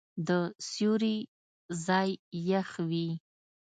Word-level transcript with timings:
د 0.27 0.29
سیوري 0.69 1.17
ځای 1.85 2.09
یخ 2.49 2.69
وي. 2.89 3.09